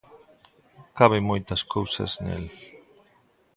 [0.97, 2.45] Caben moitas cousas nel.